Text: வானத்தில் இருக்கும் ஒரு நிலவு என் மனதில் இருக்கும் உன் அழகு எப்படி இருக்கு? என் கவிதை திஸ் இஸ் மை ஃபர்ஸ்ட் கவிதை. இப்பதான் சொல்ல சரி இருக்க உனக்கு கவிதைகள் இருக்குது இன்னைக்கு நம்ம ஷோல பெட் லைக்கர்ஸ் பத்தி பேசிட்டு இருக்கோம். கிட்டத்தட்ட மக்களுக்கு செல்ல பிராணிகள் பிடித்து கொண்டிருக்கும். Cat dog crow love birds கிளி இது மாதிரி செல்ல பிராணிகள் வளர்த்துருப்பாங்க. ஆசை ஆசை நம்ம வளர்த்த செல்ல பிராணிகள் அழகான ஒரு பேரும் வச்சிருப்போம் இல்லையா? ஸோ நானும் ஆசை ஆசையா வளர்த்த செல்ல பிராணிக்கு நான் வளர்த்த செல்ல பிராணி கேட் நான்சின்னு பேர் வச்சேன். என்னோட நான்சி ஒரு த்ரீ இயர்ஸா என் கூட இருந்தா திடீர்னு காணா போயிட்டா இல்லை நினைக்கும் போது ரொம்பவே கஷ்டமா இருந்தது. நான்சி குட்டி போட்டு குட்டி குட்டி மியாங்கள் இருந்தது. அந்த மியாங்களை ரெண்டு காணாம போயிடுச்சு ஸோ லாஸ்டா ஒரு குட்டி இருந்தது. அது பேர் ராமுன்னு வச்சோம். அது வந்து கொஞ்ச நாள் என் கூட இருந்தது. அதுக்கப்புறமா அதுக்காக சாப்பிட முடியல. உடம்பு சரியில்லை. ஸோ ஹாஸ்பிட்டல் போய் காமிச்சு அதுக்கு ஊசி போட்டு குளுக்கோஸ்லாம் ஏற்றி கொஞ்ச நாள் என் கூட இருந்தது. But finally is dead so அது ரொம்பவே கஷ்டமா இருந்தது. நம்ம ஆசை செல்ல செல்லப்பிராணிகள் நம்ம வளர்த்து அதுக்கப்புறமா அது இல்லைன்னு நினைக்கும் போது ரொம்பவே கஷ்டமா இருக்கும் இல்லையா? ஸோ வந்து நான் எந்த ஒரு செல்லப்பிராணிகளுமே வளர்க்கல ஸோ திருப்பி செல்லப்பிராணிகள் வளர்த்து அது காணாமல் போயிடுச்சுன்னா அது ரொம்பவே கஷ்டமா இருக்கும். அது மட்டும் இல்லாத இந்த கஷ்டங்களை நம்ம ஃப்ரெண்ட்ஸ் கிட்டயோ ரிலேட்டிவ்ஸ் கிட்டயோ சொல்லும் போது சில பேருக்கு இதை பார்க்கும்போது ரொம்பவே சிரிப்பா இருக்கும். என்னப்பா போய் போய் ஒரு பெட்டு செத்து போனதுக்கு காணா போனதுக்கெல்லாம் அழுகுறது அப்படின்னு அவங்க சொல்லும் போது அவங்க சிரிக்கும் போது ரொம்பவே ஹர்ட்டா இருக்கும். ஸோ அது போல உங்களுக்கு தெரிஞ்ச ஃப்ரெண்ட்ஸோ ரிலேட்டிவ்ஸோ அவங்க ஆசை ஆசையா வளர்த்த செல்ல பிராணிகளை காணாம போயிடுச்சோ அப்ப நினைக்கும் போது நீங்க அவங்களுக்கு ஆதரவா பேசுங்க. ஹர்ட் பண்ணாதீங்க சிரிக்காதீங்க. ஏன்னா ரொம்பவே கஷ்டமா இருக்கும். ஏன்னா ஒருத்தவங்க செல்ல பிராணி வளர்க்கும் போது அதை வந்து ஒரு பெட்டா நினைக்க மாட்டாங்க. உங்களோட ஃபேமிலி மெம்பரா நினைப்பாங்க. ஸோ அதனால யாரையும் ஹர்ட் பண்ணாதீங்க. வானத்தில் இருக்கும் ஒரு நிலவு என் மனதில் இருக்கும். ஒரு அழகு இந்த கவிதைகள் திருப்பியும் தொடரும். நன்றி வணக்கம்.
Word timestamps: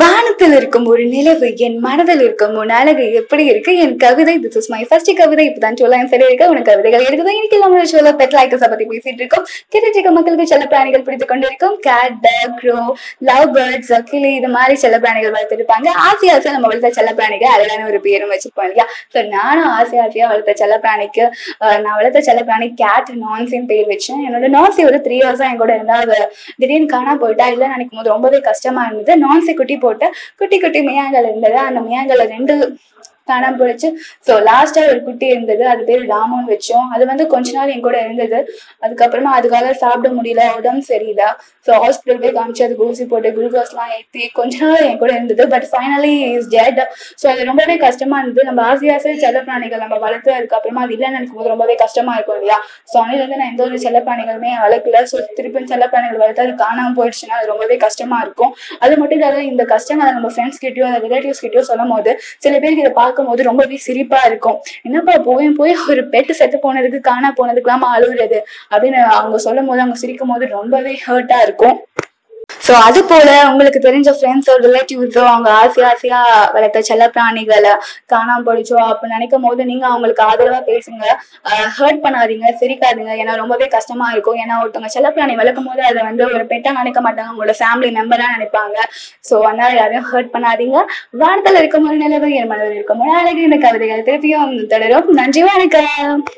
வானத்தில் 0.00 0.54
இருக்கும் 0.56 0.86
ஒரு 0.92 1.04
நிலவு 1.12 1.46
என் 1.66 1.76
மனதில் 1.84 2.22
இருக்கும் 2.24 2.54
உன் 2.62 2.72
அழகு 2.78 3.04
எப்படி 3.20 3.44
இருக்கு? 3.50 3.72
என் 3.84 3.94
கவிதை 4.02 4.34
திஸ் 4.42 4.58
இஸ் 4.60 4.68
மை 4.72 4.80
ஃபர்ஸ்ட் 4.88 5.10
கவிதை. 5.20 5.44
இப்பதான் 5.50 5.78
சொல்ல 5.80 6.00
சரி 6.12 6.24
இருக்க 6.28 6.48
உனக்கு 6.52 6.68
கவிதைகள் 6.70 7.04
இருக்குது 7.08 7.32
இன்னைக்கு 7.36 7.58
நம்ம 7.62 7.84
ஷோல 7.92 8.10
பெட் 8.20 8.34
லைக்கர்ஸ் 8.38 8.64
பத்தி 8.72 8.86
பேசிட்டு 8.90 9.22
இருக்கோம். 9.22 9.44
கிட்டத்தட்ட 9.72 10.10
மக்களுக்கு 10.16 10.46
செல்ல 10.52 10.66
பிராணிகள் 10.72 11.04
பிடித்து 11.06 11.28
கொண்டிருக்கும். 11.30 11.76
Cat 11.86 12.18
dog 12.26 12.54
crow 12.60 12.76
love 13.30 13.46
birds 13.56 13.92
கிளி 14.10 14.32
இது 14.40 14.50
மாதிரி 14.56 14.76
செல்ல 14.84 14.98
பிராணிகள் 15.04 15.34
வளர்த்துருப்பாங்க. 15.36 15.88
ஆசை 16.08 16.28
ஆசை 16.34 16.52
நம்ம 16.56 16.68
வளர்த்த 16.72 16.90
செல்ல 16.98 17.12
பிராணிகள் 17.20 17.54
அழகான 17.54 17.86
ஒரு 17.92 18.00
பேரும் 18.06 18.32
வச்சிருப்போம் 18.34 18.68
இல்லையா? 18.68 18.86
ஸோ 19.14 19.18
நானும் 19.36 19.70
ஆசை 19.78 19.98
ஆசையா 20.04 20.28
வளர்த்த 20.34 20.56
செல்ல 20.62 20.78
பிராணிக்கு 20.84 21.24
நான் 21.86 21.96
வளர்த்த 22.00 22.24
செல்ல 22.28 22.42
பிராணி 22.50 22.68
கேட் 22.82 23.10
நான்சின்னு 23.24 23.70
பேர் 23.72 23.90
வச்சேன். 23.94 24.22
என்னோட 24.28 24.52
நான்சி 24.58 24.80
ஒரு 24.90 25.00
த்ரீ 25.08 25.18
இயர்ஸா 25.22 25.48
என் 25.50 25.60
கூட 25.64 25.72
இருந்தா 25.78 25.98
திடீர்னு 26.60 26.92
காணா 26.94 27.14
போயிட்டா 27.24 27.48
இல்லை 27.54 27.66
நினைக்கும் 27.74 28.00
போது 28.00 28.14
ரொம்பவே 28.16 28.40
கஷ்டமா 28.50 28.84
இருந்தது. 28.88 29.18
நான்சி 29.26 29.52
குட்டி 29.58 29.69
போட்டு 29.76 30.06
குட்டி 30.38 30.58
குட்டி 30.60 30.80
மியாங்கள் 30.80 31.28
இருந்தது. 31.28 31.58
அந்த 31.58 31.80
மியாங்களை 31.80 32.26
ரெண்டு 32.36 32.54
காணாம 33.32 33.58
போயிடுச்சு 33.62 33.90
ஸோ 34.28 34.34
லாஸ்டா 34.48 34.82
ஒரு 34.92 35.00
குட்டி 35.08 35.26
இருந்தது. 35.34 35.64
அது 35.72 35.82
பேர் 35.90 36.04
ராமுன்னு 36.12 36.50
வச்சோம். 36.54 36.88
அது 36.94 37.04
வந்து 37.12 37.26
கொஞ்ச 37.34 37.48
நாள் 37.58 37.72
என் 37.74 37.86
கூட 37.88 37.98
இருந்தது. 38.06 38.40
அதுக்கப்புறமா 38.84 39.32
அதுக்காக 39.38 39.72
சாப்பிட 39.84 40.10
முடியல. 40.18 40.44
உடம்பு 40.58 40.84
சரியில்லை. 40.92 41.28
ஸோ 41.66 41.72
ஹாஸ்பிட்டல் 41.82 42.20
போய் 42.22 42.36
காமிச்சு 42.36 42.64
அதுக்கு 42.66 42.86
ஊசி 42.90 43.04
போட்டு 43.06 43.30
குளுக்கோஸ்லாம் 43.36 43.90
ஏற்றி 43.96 44.22
கொஞ்ச 44.38 44.54
நாள் 44.64 44.86
என் 44.90 45.00
கூட 45.02 45.10
இருந்தது. 45.16 45.44
But 45.54 45.66
finally 45.72 46.14
is 46.36 46.48
dead 46.54 46.80
so 47.22 47.26
அது 47.32 47.42
ரொம்பவே 47.50 47.76
கஷ்டமா 47.86 48.18
இருந்தது. 48.20 48.46
நம்ம 48.50 48.60
ஆசை 48.68 48.94
செல்ல 49.04 49.16
செல்லப்பிராணிகள் 49.24 49.82
நம்ம 49.84 49.96
வளர்த்து 50.04 50.30
அதுக்கப்புறமா 50.38 50.82
அது 50.86 50.94
இல்லைன்னு 50.96 51.16
நினைக்கும் 51.18 51.40
போது 51.40 51.52
ரொம்பவே 51.52 51.74
கஷ்டமா 51.82 52.12
இருக்கும் 52.16 52.38
இல்லையா? 52.38 52.58
ஸோ 52.92 52.96
வந்து 53.02 53.38
நான் 53.40 53.50
எந்த 53.52 53.62
ஒரு 53.68 53.78
செல்லப்பிராணிகளுமே 53.84 54.52
வளர்க்கல 54.64 55.02
ஸோ 55.10 55.18
திருப்பி 55.38 55.64
செல்லப்பிராணிகள் 55.72 56.20
வளர்த்து 56.22 56.44
அது 56.46 56.54
காணாமல் 56.64 56.96
போயிடுச்சுன்னா 56.98 57.36
அது 57.38 57.48
ரொம்பவே 57.52 57.76
கஷ்டமா 57.86 58.18
இருக்கும். 58.24 58.52
அது 58.84 58.94
மட்டும் 59.00 59.18
இல்லாத 59.18 59.38
இந்த 59.52 59.64
கஷ்டங்களை 59.74 60.10
நம்ம 60.18 60.30
ஃப்ரெண்ட்ஸ் 60.34 60.60
கிட்டயோ 60.64 60.88
ரிலேட்டிவ்ஸ் 61.06 61.42
கிட்டயோ 61.44 61.62
சொல்லும் 61.70 61.92
போது 61.94 62.10
சில 62.44 62.54
பேருக்கு 62.62 62.84
இதை 62.84 62.92
பார்க்கும்போது 63.20 63.48
ரொம்பவே 63.50 63.76
சிரிப்பா 63.86 64.20
இருக்கும். 64.30 64.58
என்னப்பா 64.86 65.14
போய் 65.28 65.48
போய் 65.60 65.74
ஒரு 65.92 66.02
பெட்டு 66.14 66.32
செத்து 66.40 66.58
போனதுக்கு 66.64 67.00
காணா 67.10 67.30
போனதுக்கெல்லாம் 67.40 67.86
அழுகுறது 67.96 68.38
அப்படின்னு 68.72 69.00
அவங்க 69.20 69.38
சொல்லும் 69.46 69.68
போது 69.70 69.82
அவங்க 69.84 69.98
சிரிக்கும் 70.02 70.32
போது 70.32 70.46
ரொம்பவே 70.58 70.94
ஹர்ட்டா 71.06 71.38
இருக்கும். 71.46 71.76
ஸோ 72.70 72.76
அது 72.80 73.00
போல 73.04 73.28
உங்களுக்கு 73.48 73.80
தெரிஞ்ச 73.84 74.08
ஃப்ரெண்ட்ஸோ 74.16 74.52
ரிலேட்டிவ்ஸோ 74.64 75.22
அவங்க 75.30 75.48
ஆசை 75.60 75.80
ஆசையா 75.88 76.18
வளர்த்த 76.54 76.82
செல்ல 76.88 77.04
பிராணிகளை 77.14 77.72
காணாம 78.12 78.44
போயிடுச்சோ 78.46 78.76
அப்ப 78.84 79.08
நினைக்கும் 79.12 79.44
போது 79.46 79.62
நீங்க 79.70 79.84
அவங்களுக்கு 79.88 80.22
ஆதரவா 80.26 80.60
பேசுங்க. 80.68 81.04
ஹர்ட் 81.78 82.00
பண்ணாதீங்க 82.04 82.52
சிரிக்காதீங்க. 82.60 83.12
ஏன்னா 83.22 83.34
ரொம்பவே 83.34 83.66
கஷ்டமா 83.74 84.06
இருக்கும். 84.12 84.38
ஏன்னா 84.42 84.56
ஒருத்தவங்க 84.62 84.90
செல்ல 84.96 85.10
பிராணி 85.10 85.34
வளர்க்கும் 85.40 85.68
போது 85.70 85.82
அதை 85.88 86.00
வந்து 86.02 86.24
ஒரு 86.28 86.44
பெட்டா 86.52 86.72
நினைக்க 86.78 87.00
மாட்டாங்க. 87.00 87.32
உங்களோட 87.32 87.54
ஃபேமிலி 87.60 87.90
மெம்பரா 87.98 88.28
நினைப்பாங்க. 88.36 88.76
ஸோ 89.24 89.34
அதனால 89.42 89.70
யாரையும் 89.74 90.08
ஹர்ட் 90.12 90.32
பண்ணாதீங்க. 90.36 90.78
வானத்தில் 91.22 91.60
இருக்கும் 91.62 91.88
ஒரு 91.90 91.98
நிலவு 92.04 92.30
என் 92.36 92.50
மனதில் 92.52 92.78
இருக்கும். 92.78 93.02
ஒரு 93.04 93.14
அழகு 93.20 93.42
இந்த 93.42 93.58
கவிதைகள் 93.66 94.06
திருப்பியும் 94.08 94.54
தொடரும். 94.74 95.08
நன்றி 95.20 95.42
வணக்கம். 95.42 96.22